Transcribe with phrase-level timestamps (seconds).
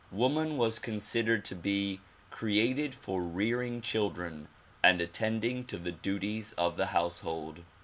[0.09, 1.99] Woman was considered to be
[2.31, 4.47] created for rearing children
[4.83, 7.63] and attending to the duties of the household.